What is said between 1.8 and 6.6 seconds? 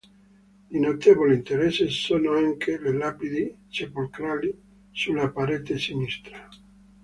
sono anche le lapidi sepolcrali sulla parete sinistra.